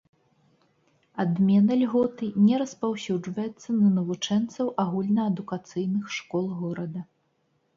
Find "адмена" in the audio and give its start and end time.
1.23-1.73